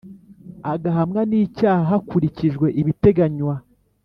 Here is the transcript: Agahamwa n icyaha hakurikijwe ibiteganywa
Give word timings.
Agahamwa 0.73 1.21
n 1.29 1.31
icyaha 1.43 1.83
hakurikijwe 1.91 2.67
ibiteganywa 2.81 3.55